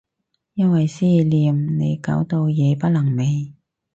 [0.55, 3.53] 因為思念你搞到夜不能寐